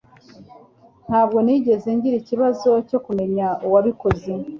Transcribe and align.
ntabwo 1.07 1.37
nigeze 1.45 1.87
ngira 1.97 2.15
ikibazo 2.21 2.71
cyo 2.89 2.99
kumenya 3.05 3.47
uwabikoze 3.65 4.31